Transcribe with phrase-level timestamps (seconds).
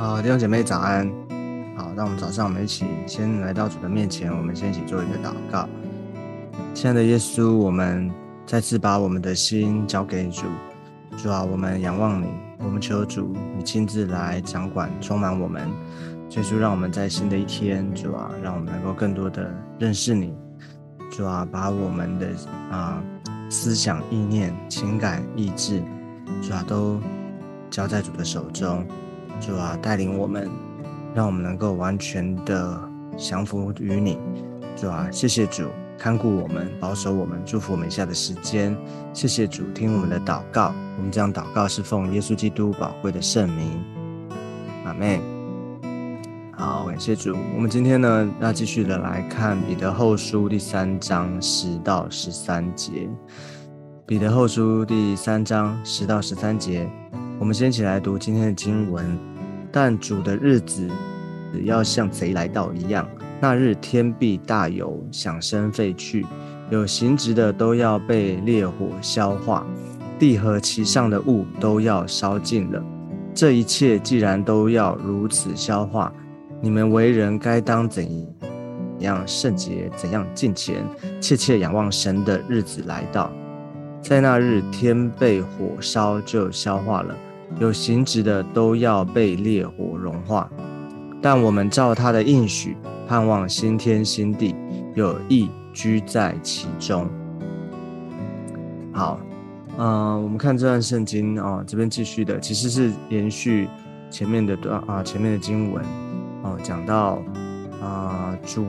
[0.00, 1.06] 好，弟兄姐妹早安。
[1.76, 5.68] 好，那我们早上我们一起先来到主的面前，我们先一起做一个祷告。
[6.72, 8.10] 亲爱的耶稣，我们
[8.46, 10.46] 再次把我们的心交给主。
[11.18, 12.28] 主啊，我们仰望你，
[12.60, 15.68] 我们求主你亲自来掌管、充满我们。
[16.30, 20.32] 耶稣，让我们在新的一天，主啊，让我们能够更多的认识你。
[21.10, 22.26] 主啊，把我们的
[22.70, 23.02] 啊
[23.50, 25.82] 思想、意念、情感、意志，
[26.40, 26.98] 主啊，都
[27.68, 28.82] 交在主的手中。
[29.40, 30.48] 主啊，带领我们，
[31.14, 32.78] 让我们能够完全的
[33.16, 34.18] 降服于你。
[34.76, 38.76] 主啊，谢谢主看顾我们，保守我们，祝福我们以下的时间。
[39.12, 40.74] 谢谢主听我们的祷告。
[40.98, 43.82] 我们这样祷告是奉耶稣基督宝贵的圣名。
[44.84, 45.20] 阿妹，
[46.52, 47.34] 好，感谢主。
[47.54, 53.08] 我们今天呢，要继续的来看彼得后书第三章十到十三节。
[54.06, 56.90] 彼得后书第三章十到十三节，
[57.40, 59.18] 我们先一起来读今天的经文。
[59.72, 60.86] 但主的日子
[61.64, 63.08] 要像贼来到一样，
[63.40, 66.26] 那日天必大有，响声废去，
[66.68, 69.66] 有形质的都要被烈火消化，
[70.18, 72.84] 地和其上的物都要烧尽了。
[73.32, 76.12] 这一切既然都要如此消化，
[76.60, 78.04] 你们为人该当怎
[78.98, 80.84] 样圣洁，怎样敬虔，
[81.22, 83.32] 切切仰望神的日子来到，
[84.02, 87.16] 在那日天被火烧就消化了。
[87.58, 90.48] 有形质的都要被烈火融化，
[91.20, 94.54] 但我们照他的应许，盼望新天新地，
[94.94, 97.06] 有意居在其中。
[98.92, 99.20] 好，
[99.76, 103.68] 嗯，我们看这段圣经啊，这边继续的其实是延续
[104.10, 105.84] 前面的段啊，前面的经文
[106.42, 107.20] 哦，讲到
[107.82, 108.64] 啊主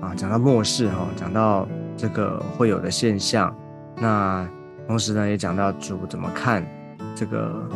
[0.00, 3.54] 啊，讲到末世哈，讲到这个会有的现象，
[3.96, 4.48] 那
[4.88, 6.66] 同时呢，也讲到主怎么看
[7.14, 7.68] 这个。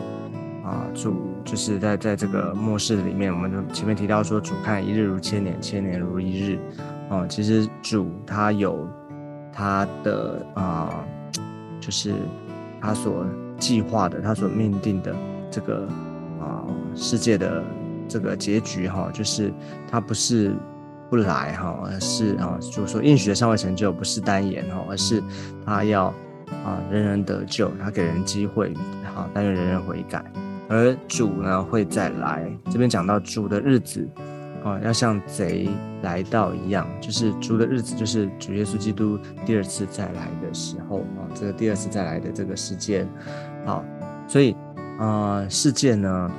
[0.65, 6.59] 啊，主就是在在这个末世里面，我们就前面提到说，主看一日如千年，千年如一日。
[7.11, 8.89] 哦，其实主他有
[9.53, 11.05] 他的啊，
[11.81, 12.15] 就是
[12.81, 13.27] 他所
[13.59, 15.15] 计划的，他所命定的
[15.50, 15.87] 这个
[16.41, 17.62] 啊世界的
[18.09, 19.53] 这个结局哈，就是
[19.91, 20.55] 他不是
[21.11, 25.23] 不来哈，而是啊，就是说应许的尚未成就，不是单言哈，而是
[25.67, 26.06] 他要
[26.65, 28.73] 啊人人得救，他给人机会，
[29.15, 30.25] 好，但愿人人悔改。
[30.72, 34.09] 而主呢会再来，这边讲到主的日子，
[34.65, 35.69] 啊，要像贼
[36.00, 43.06] 来到一样，就是主的日子，就是主耶稣基督第二次再来的时候啊，这个第二次再来的这个时间，
[43.66, 43.84] 好，
[44.27, 44.56] 所以
[44.99, 46.31] 啊，世界呢，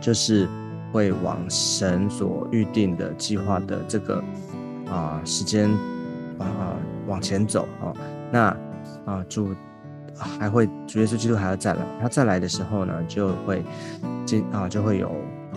[0.00, 0.48] 就是
[0.90, 4.24] 会往神所预定的计划的这个
[4.88, 5.68] 啊时间
[6.38, 6.74] 啊
[7.06, 7.92] 往前走啊，
[8.32, 8.56] 那
[9.04, 9.54] 啊主。
[10.18, 13.62] 还会主耶稣基督还要再来，他再来的时候呢，就会
[14.26, 15.10] 进啊就会有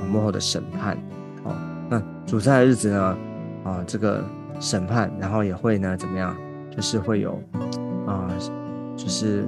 [0.08, 0.96] 幕后的审判
[1.44, 1.56] 哦。
[1.90, 3.18] 那主在的日子呢
[3.64, 4.24] 啊这个
[4.60, 6.36] 审判，然后也会呢怎么样？
[6.70, 7.42] 就是会有
[8.06, 8.30] 啊
[8.96, 9.48] 就是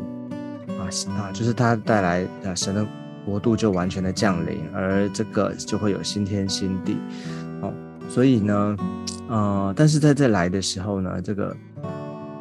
[0.68, 2.86] 啊啊就是他带来的神的
[3.26, 6.98] 国度就完全的降临，而这个就会有新天新地
[7.62, 7.72] 哦。
[8.10, 8.78] 所以呢
[9.30, 11.56] 呃但是在这来的时候呢，这个。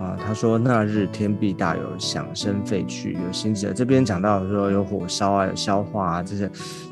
[0.02, 6.48] 啊，他说那日天必大有响声废去，有心者这边讲到说有火烧啊，有消化啊，这些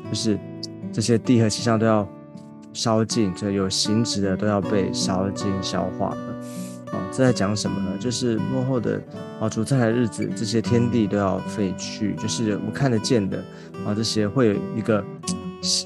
[0.09, 0.39] 就是
[0.93, 2.07] 这些地和气上都要
[2.71, 6.17] 烧尽，这有形质的都要被烧尽消化了。
[6.93, 7.97] 啊，这在讲什么呢？
[7.99, 9.01] 就是幕后的
[9.41, 13.37] 啊主在的日子，这些天地都要废去，就是我们看得见的
[13.85, 15.03] 啊这些会有一个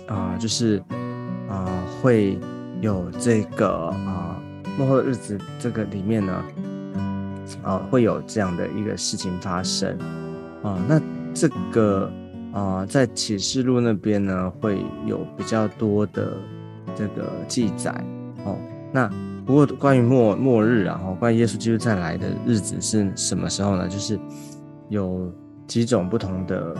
[0.06, 0.80] 啊就是
[1.50, 2.38] 啊会
[2.82, 4.40] 有这个啊
[4.78, 6.44] 幕后的日子这个里面呢。
[7.64, 9.98] 啊，会有这样的一个事情发生
[10.64, 10.80] 啊。
[10.88, 11.00] 那
[11.34, 12.12] 这个
[12.52, 16.34] 啊，在启示录那边呢，会有比较多的
[16.96, 17.92] 这个记载
[18.46, 18.56] 哦。
[18.92, 19.10] 那
[19.46, 23.88] 不过关于末末日啊，关于耶稣基督再来的日子是什么时候呢？
[23.88, 24.20] 就是
[24.90, 25.32] 有
[25.68, 26.76] 几种不同的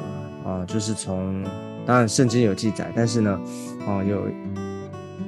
[0.46, 1.44] 啊，就是从
[1.86, 3.40] 当然圣经有记载，但是呢，
[3.86, 4.24] 啊有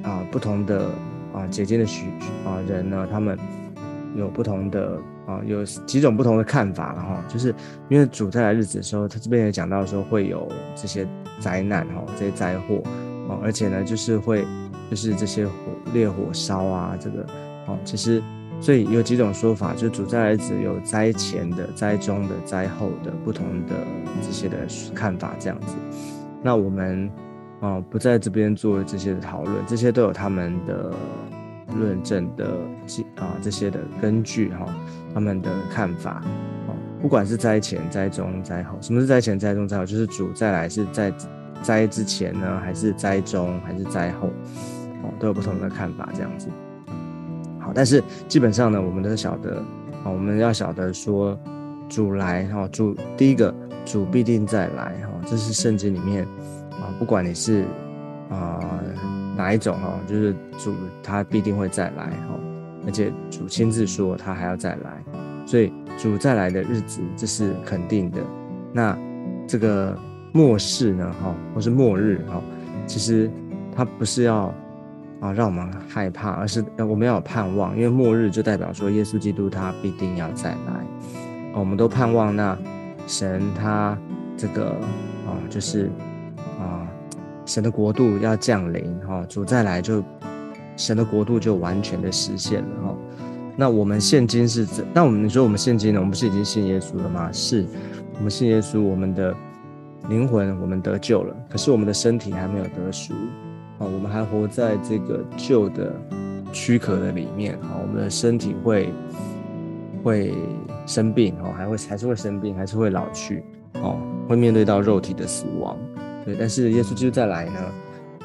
[0.02, 0.86] 啊不同的
[1.32, 2.06] 啊解经的许
[2.44, 3.38] 啊人呢，他们
[4.16, 4.98] 有不同的。
[5.28, 7.54] 啊，有几种不同的看法了哈，就是
[7.90, 11.06] 因为主再来日子的时候，他这边也讲到说会有这些
[11.38, 12.82] 灾难哈，这些灾祸
[13.28, 14.46] 哦，而且呢，就是会
[14.88, 15.52] 就是这些火
[15.92, 17.26] 烈火烧啊，这个
[17.66, 18.22] 哦，其实
[18.58, 23.74] 所以有几种说法，就主再来日子有灾前的、灾中的、灾后的不同的
[24.22, 24.56] 这些的
[24.94, 25.76] 看法这样子。
[26.42, 27.10] 那我们
[27.60, 30.90] 啊不在这边做这些的讨论，这些都有他们的。
[31.76, 32.46] 论证的
[33.16, 34.66] 啊这些的根据哈，
[35.12, 36.22] 他们的看法
[36.66, 39.84] 哦，不管是灾前、灾中、灾后，什么是灾前、灾中、灾后？
[39.84, 41.12] 就是主再来是在
[41.62, 44.28] 灾之前呢，还是灾中，还是灾后？
[45.02, 46.48] 哦，都有不同的看法，这样子。
[47.60, 49.58] 好，但是基本上呢，我们都晓得，
[50.04, 51.38] 啊，我们要晓得说，
[51.88, 53.54] 主来哈，主第一个
[53.84, 56.24] 主必定再来哈，这是圣经里面
[56.72, 57.64] 啊，不管你是
[58.30, 58.58] 啊
[59.38, 62.38] 哪一种哈，就是主他必定会再来哈，
[62.84, 65.02] 而且主亲自说他还要再来，
[65.46, 68.20] 所以主再来的日子这是肯定的。
[68.72, 68.98] 那
[69.46, 69.96] 这个
[70.32, 72.42] 末世呢，哈，或是末日哈，
[72.86, 73.30] 其实
[73.74, 74.52] 它不是要。
[75.20, 80.86] 啊，让我们害怕，而是我们要有盼望，因为末日就代表说耶稣基督他必定要再来。
[81.52, 82.56] 我们都盼望那
[83.04, 83.98] 神他
[84.36, 84.70] 这个
[85.26, 85.90] 啊，就是，
[87.48, 90.04] 神的国度要降临哈，主再来就
[90.76, 92.94] 神的国度就完全的实现了哈。
[93.56, 94.84] 那我们现今是怎？
[94.92, 95.98] 那我们你说我们现今呢？
[95.98, 97.32] 我们不是已经信耶稣了吗？
[97.32, 97.66] 是，
[98.16, 99.34] 我们信耶稣，我们的
[100.10, 103.14] 灵魂我们得救了，可是我们的身体还没有得赎。
[103.78, 105.90] 啊，我们还活在这个旧的
[106.52, 108.92] 躯壳的里面啊，我们的身体会
[110.04, 110.34] 会
[110.84, 113.42] 生病哦，还会还是会生病，还是会老去
[113.80, 113.96] 哦，
[114.28, 115.74] 会面对到肉体的死亡。
[116.28, 117.58] 对，但是耶稣基督再来呢，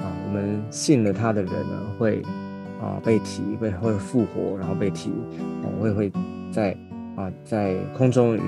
[0.01, 2.21] 啊，我们信了他的人呢，会
[2.81, 5.13] 啊被提，会会复活，然后被提，
[5.63, 6.11] 我会会
[6.51, 6.75] 在
[7.15, 8.41] 啊在空中与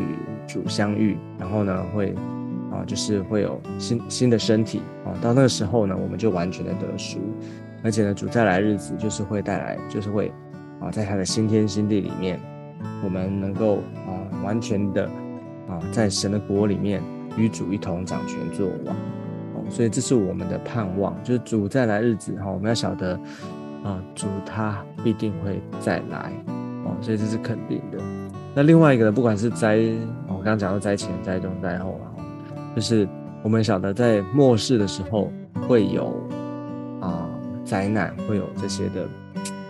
[0.46, 2.14] 主相遇，然后呢会。
[2.72, 7.20] 啊，就是会有新新的身体啊，到那个时候呢，我们就完全的得赎，
[7.82, 10.30] 而且呢，主再来日子就是会带来，就是会
[10.82, 12.38] 啊，在他的新天新地里面，
[13.02, 15.06] 我们能够啊，完全的
[15.70, 17.02] 啊，在神的国里面
[17.38, 18.94] 与主一同掌权作王，
[19.70, 23.20] 所以这是我们的盼望，就是主再来日子哈，我们要晓得
[23.84, 26.32] 啊，主他必定会再来
[26.86, 27.98] 哦，所以这是肯定的。
[28.54, 29.78] 那另外一个呢，不管是灾，
[30.28, 32.12] 我刚刚讲到灾前、灾中、灾后啊。
[32.76, 33.08] 就是
[33.42, 35.32] 我们晓得，在末世的时候
[35.66, 36.14] 会有
[37.00, 37.26] 啊
[37.64, 39.08] 灾难，会有这些的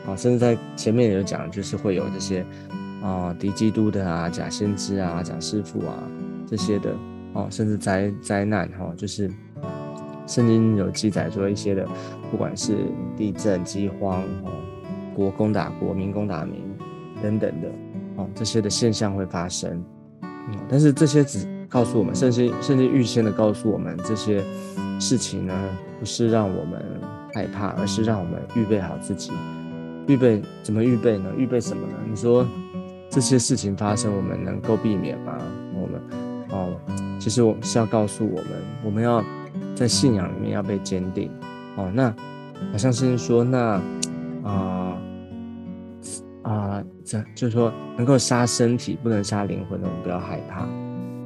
[0.07, 2.43] 啊，甚至在前面也有讲，就是会有这些
[3.03, 5.93] 啊敌基督的啊假先知啊假师傅啊
[6.47, 6.95] 这些的
[7.33, 9.29] 哦，甚至灾灾难哈，就是
[10.27, 11.87] 圣经有记载说一些的，
[12.31, 12.77] 不管是
[13.15, 14.51] 地震、饥荒哦，
[15.15, 16.61] 国攻打国、民攻打民
[17.21, 17.67] 等等的
[18.17, 19.83] 哦，这些的现象会发生，
[20.21, 21.53] 嗯，但是这些只。
[21.67, 24.41] 告诉我们，甚至甚至预先的告诉我们这些
[24.97, 25.53] 事情呢，
[25.99, 26.81] 不是让我们
[27.33, 29.31] 害怕，而是让我们预备好自己。
[30.07, 31.29] 预备怎么预备呢？
[31.35, 31.93] 预备什么呢？
[32.07, 32.47] 你说
[33.09, 35.37] 这些事情发生，我们能够避免吗？
[35.73, 36.01] 我们
[36.51, 36.79] 哦，
[37.19, 38.45] 其实我是要告诉我们，
[38.85, 39.21] 我们要
[39.75, 41.29] 在信仰里面要被坚定。
[41.75, 42.09] 哦，那
[42.71, 43.81] 好像是说，那
[44.43, 44.97] 啊
[46.43, 50.65] 啊，这就是说，能够杀身体，不能杀灵魂的，我们不要害怕。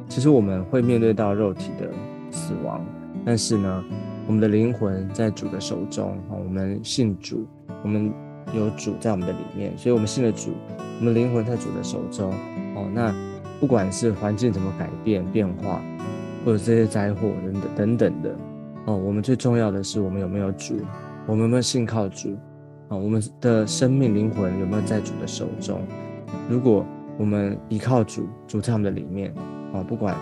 [0.08, 1.88] 其实我们会面对到肉体的
[2.32, 2.84] 死亡，
[3.24, 3.84] 但是呢，
[4.26, 6.34] 我们的灵魂在主的手中啊。
[6.34, 7.46] 我们信主，
[7.84, 8.12] 我们
[8.54, 10.54] 有主在我们的里面，所以我们信了主，
[11.00, 12.32] 我们灵魂在主的手中
[12.76, 12.90] 哦。
[12.92, 13.14] 那
[13.60, 15.80] 不管是环境怎么改变变化，
[16.46, 18.36] 或者这些灾祸等等等等的
[18.86, 20.76] 哦，我们最重要的是我们有没有主，
[21.26, 22.36] 我们有没有信靠主
[22.88, 22.98] 啊？
[22.98, 25.82] 我们的生命灵魂有没有在主的手中？
[26.50, 26.86] 如果
[27.18, 29.34] 我们依靠主，主在我们的里面。
[29.72, 30.16] 哦，不管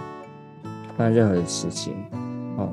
[0.98, 1.94] 发生任何的事情，
[2.58, 2.70] 哦，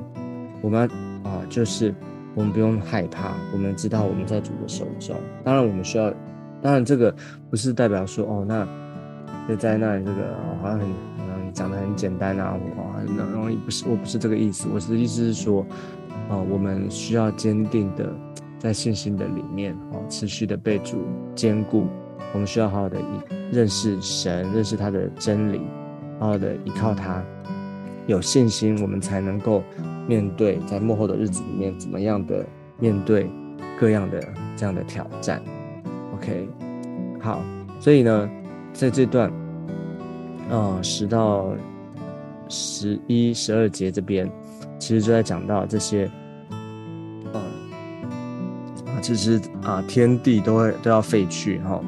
[0.61, 0.89] 我们
[1.23, 1.95] 啊，就是
[2.33, 5.15] 我们不用害怕，我们知道我们在主的手中。
[5.41, 6.13] 当然，我们需要，
[6.61, 7.15] 当然这个
[7.49, 8.67] 不是代表说，哦，那
[9.47, 10.85] 这灾难这个好像很
[11.17, 14.67] 嗯讲的很简单啊，我很容易，不是，我不是这个意思。
[14.73, 15.65] 我的意思是说，
[16.29, 18.13] 啊，我们需要坚定的
[18.57, 21.03] 在信心的里面，哦，持续的被主
[21.35, 21.87] 坚固。
[22.33, 22.99] 我们需要好好的
[23.51, 25.61] 认识神，认识他的真理。
[26.17, 27.21] 好好的依靠他，
[28.07, 29.61] 有信心，我们才能够
[30.07, 32.45] 面对在幕后的日子里面怎么样的
[32.79, 33.29] 面对
[33.77, 34.23] 各样的
[34.55, 35.41] 这样的挑战。
[36.13, 36.47] OK，
[37.19, 37.41] 好，
[37.81, 38.29] 所以呢，
[38.71, 39.29] 在这段
[40.49, 41.53] 呃十到
[42.55, 44.31] 十一、十二节这边，
[44.79, 46.09] 其实就在讲到这些，
[47.33, 47.41] 呃
[48.87, 51.81] 啊，其实啊天地都会都要废去哈，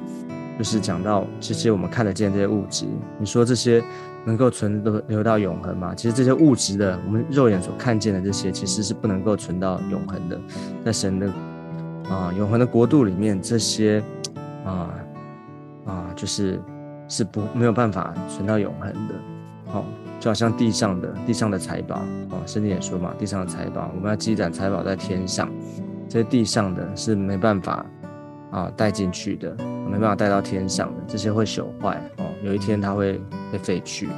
[0.58, 2.86] 就是讲到这些我们看得见这些物质，
[3.18, 3.82] 你说这些。
[4.26, 5.96] 能够存留留到永恒吗？
[5.96, 10.38] 其实这些物质的，我们肉眼所看见的这些，其实是不能够存到永恒的。
[10.84, 11.32] 在神的
[12.10, 14.04] 啊永恒的国度里面，这些
[14.66, 14.92] 啊
[15.86, 16.62] 啊就是
[17.08, 19.16] 是不没有办法存到永恒的。
[19.72, 19.86] 哦，
[20.20, 21.98] 就好像地上的地上的财宝
[22.30, 25.50] 哦，圣经也说嘛，地上的财宝，我们要积攒财宝在天上，
[26.10, 27.86] 这些地上的是没办法
[28.52, 29.56] 啊带进去的，
[29.86, 33.20] 没办法带到天上的，这些会朽坏哦，有一天它会。
[33.50, 34.10] 被废去，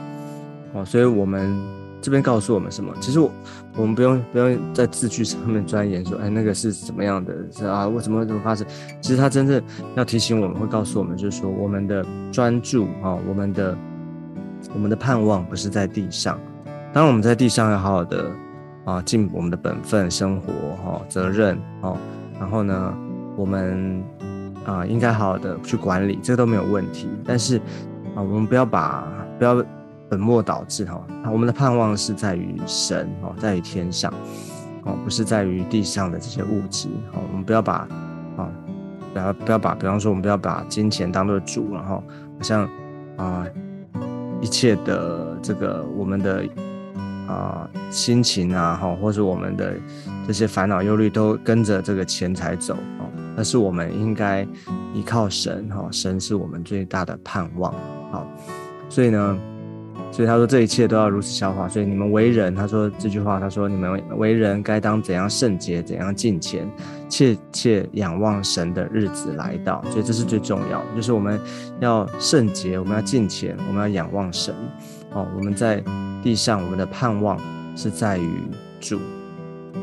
[0.74, 1.56] 哦，所以我们
[2.02, 2.92] 这边告诉我们什么？
[3.00, 3.32] 其实我
[3.76, 7.32] 我们不用不用在字句上面钻研，说哎那个是怎么样的？
[7.52, 8.66] 是啊，为什么怎么发生？
[9.02, 9.62] 其实他真正
[9.94, 13.78] 要提醒我们，会告诉我们，就是说我们的专注啊，我们的
[14.74, 16.40] 我们的盼望不是在地上。
[16.94, 18.32] 当然我们在地上要好好的
[18.86, 21.98] 啊尽我们的本分生活哈责任哦，
[22.40, 22.94] 然后呢
[23.36, 24.04] 我们
[24.66, 27.10] 啊应该好好的去管理，这个都没有问题。
[27.26, 27.58] 但是
[28.16, 29.08] 啊我们不要把
[29.38, 29.64] 不要。
[30.12, 31.00] 本末倒置哈，
[31.32, 34.12] 我们的盼望是在于神哦，在于天上
[34.84, 37.22] 哦，不是在于地上的这些物质哦。
[37.32, 37.88] 我们不要把
[38.36, 38.50] 啊，
[39.14, 41.98] 不要不要把，比方说我们不要把金钱当做主，然后
[42.38, 42.68] 好像
[43.18, 43.46] 啊
[44.42, 46.44] 一切的这个我们的
[47.28, 49.74] 啊心情啊哈，或者我们的
[50.28, 53.06] 这些烦恼忧虑都跟着这个钱财走哦。
[53.36, 54.44] 但是我们应该
[54.94, 57.74] 依靠神哈，神是我们最大的盼望
[58.12, 58.28] 好，
[58.90, 59.38] 所以呢。
[60.12, 61.70] 所以他说这一切都要如此消化。
[61.70, 66.68] 所以你们为人，他说这句话，他说你们为人该当怎样圣洁，怎样敬虔，
[67.10, 69.84] 切切仰望神的日子来到。
[69.90, 71.40] 所以这是最重要的，就是我们
[71.80, 74.56] 要圣洁，我们要敬虔，我们要仰望神。
[75.12, 75.84] 哦，我们在
[76.24, 77.38] 地上，我们的盼望
[77.76, 78.30] 是在于
[78.80, 79.00] 主。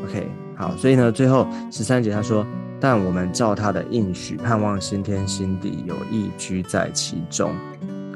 [0.03, 2.47] OK，好，所以呢，最后十三节他说，
[2.79, 7.51] 但我们照他的应许，盼望新天新地，有意居在其中。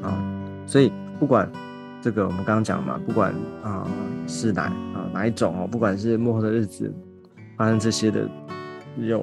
[0.02, 0.18] 啊，
[0.66, 0.90] 所以
[1.20, 1.48] 不管。
[2.04, 3.86] 这个我们刚刚讲嘛，不管啊
[4.26, 6.92] 是哪啊哪一种哦，不管是幕后的日子
[7.56, 8.28] 发生这些的
[8.98, 9.20] 有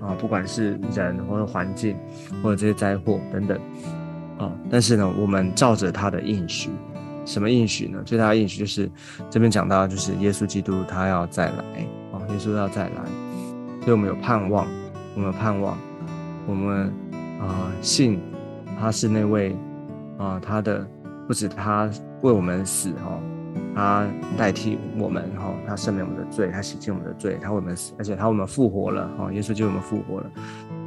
[0.00, 1.96] 啊，不管是人或者环境
[2.42, 3.58] 或者这些灾祸等等
[4.38, 6.70] 啊，但是呢，我们照着他的应许，
[7.24, 8.02] 什么应许呢？
[8.04, 8.90] 最大的应许就是
[9.30, 11.58] 这边讲到，就是耶稣基督他要再来
[12.12, 13.02] 啊，耶稣要再来，
[13.82, 14.66] 所以我们有盼望，
[15.14, 15.78] 我们有盼望，
[16.46, 16.92] 我们
[17.40, 18.20] 啊信
[18.78, 19.56] 他是那位
[20.18, 20.86] 啊他的。
[21.26, 23.18] 不止他为我们死哈，
[23.74, 24.06] 他
[24.38, 30.30] 代替我们哈，他赦免我们的罪，他洗净我们的罪，他为我们死，而且他为我们复活了哈，耶稣就我们复活了，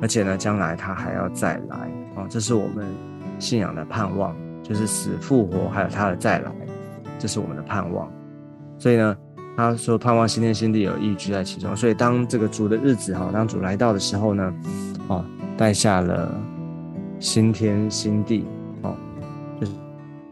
[0.01, 1.77] 而且呢，将来他还要再来
[2.15, 2.85] 啊，这是我们
[3.39, 6.51] 信仰的盼望，就是死复活还有他的再来，
[7.19, 8.09] 这是我们的盼望。
[8.77, 9.17] 所以呢，
[9.57, 14.53] 他说盼望新天新地有意居在其中，所以当这个主的日子哈，当主来到的时候呢，
[15.07, 15.25] 哦，
[15.57, 16.33] 带下了
[17.19, 18.45] 新天新地。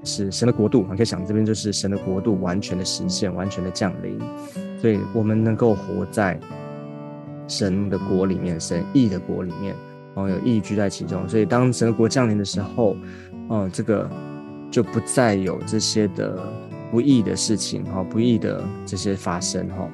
[0.06, 4.20] 是神的国度，你可以想这边就是神的国度完全的实现，完全的降临，
[4.80, 6.40] 所以我们能够活在
[7.48, 9.76] 神的国里面，神义的国里面，
[10.14, 11.28] 哦，有义居在其中。
[11.28, 12.96] 所以当神的国降临的时候，
[13.50, 14.10] 哦，这个
[14.72, 16.40] 就不再有这些的
[16.92, 19.90] 不义的事情，哈，不义的这些发生，哈，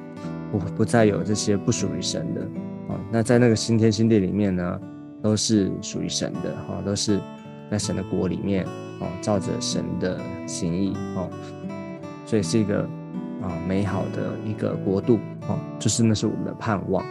[0.50, 2.40] 不不再有这些不属于神的，
[2.88, 4.80] 哦，那在那个新天新地里面呢，
[5.22, 7.18] 都是属于神的，哈，都是
[7.72, 8.64] 在神的国里面。
[9.00, 11.28] 哦，照着神的心意哦，
[12.24, 12.82] 所以是一个
[13.42, 17.04] 啊美好的一个国度哦，就是那是我们的盼望。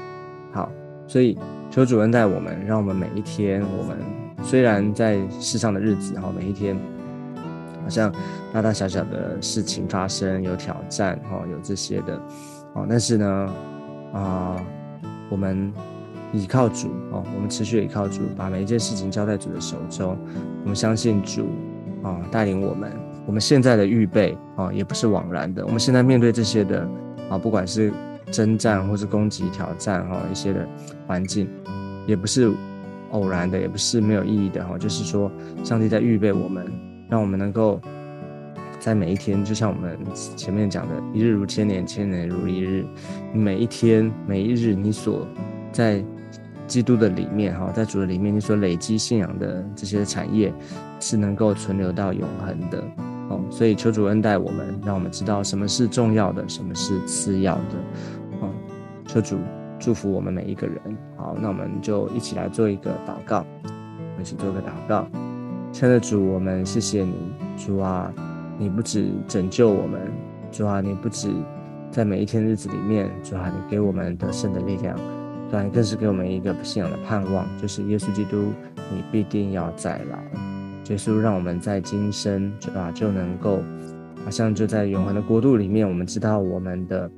[0.53, 0.71] 好，
[1.05, 1.37] 所以
[1.69, 3.97] 求主恩待我们，让我们每一天，我们
[4.41, 6.77] 虽然在世上的日子哈，每一天
[7.83, 8.09] 好像
[8.53, 12.17] 大大小小的事情发生，有挑战哈，有这些的
[12.73, 13.53] 哦，但是呢
[14.13, 14.55] 啊，
[15.29, 15.73] 我们。
[16.33, 20.17] 依靠主哦，我们持续依靠主，把每一件事情交在主的手中。
[20.63, 21.47] 我们相信主
[22.03, 22.91] 啊，带领我们。
[23.25, 25.65] 我们现在的预备啊，也不是枉然的。
[25.65, 26.87] 我们现在面对这些的
[27.29, 27.91] 啊，不管是
[28.31, 30.65] 征战或是攻击、挑战哈，一些的
[31.05, 31.47] 环境，
[32.07, 32.51] 也不是
[33.11, 34.77] 偶然的，也不是没有意义的哈。
[34.77, 35.29] 就是说，
[35.63, 36.65] 上帝在预备我们，
[37.09, 37.79] 让我们能够
[38.79, 39.97] 在每一天，就像我们
[40.35, 42.85] 前面讲的“一日如千年，千年如一日”，
[43.35, 45.27] 每一天、每一日，你所
[45.73, 46.01] 在。
[46.71, 50.53] 基督的里面，哈，在主的里面，你所累积信仰的这些产业，
[51.01, 52.81] 是能够存留到永恒的，
[53.27, 58.49] 哦，所以求主恩待我们，让我们知道什么是重要的，什么是次要的，哦，
[59.05, 59.37] 求主
[59.81, 60.79] 祝福我们每一个人。
[61.17, 63.45] 好，那我们就一起来做一个祷告，
[64.17, 65.05] 一起做个祷告。
[65.73, 67.13] 亲爱的主，我们谢谢你，
[67.57, 68.09] 主啊，
[68.57, 69.99] 你不止拯救我们，
[70.53, 71.33] 主啊，你不止
[71.91, 74.97] 在每一天日子里面，主啊，你给我们得胜的力量。
[75.51, 78.53] 但更是给我们一个信仰的盼望，就是耶稣基督，
[78.91, 80.23] 你必定要再来。
[80.89, 83.59] 耶稣让我们在今生，对吧，就能够
[84.23, 87.09] 好像就在永恒的国度里面，我们知道我们的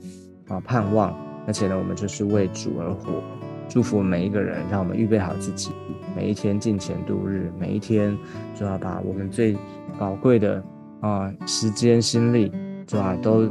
[0.48, 1.16] 啊盼望，
[1.48, 3.22] 而且呢，我们就是为主而活。
[3.70, 5.72] 祝福每一个人，让我们预备好自己，
[6.16, 8.16] 每一天尽前度日，每一天
[8.54, 9.56] 就要把我们最
[9.98, 10.62] 宝贵的
[11.00, 12.52] 啊时间、心力，
[12.86, 13.46] 对吧，都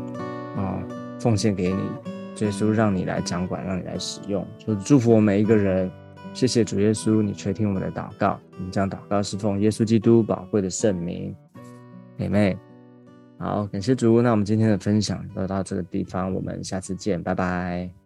[0.57, 0.79] 啊
[1.19, 2.12] 奉献给你。
[2.41, 5.91] 耶稣让你来掌管，让你来使用，就祝福我每一个人。
[6.35, 8.41] 谢谢主耶稣，你垂听我们的祷告。
[8.57, 11.35] 我们将祷告是奉耶稣基督宝贵的圣名，
[12.17, 12.57] 妹妹。
[13.39, 18.02] 好，感谢主，那我们今天的分享就到这个地方，我们下次见，拜拜。